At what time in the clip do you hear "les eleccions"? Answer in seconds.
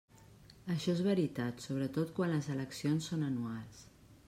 2.37-3.13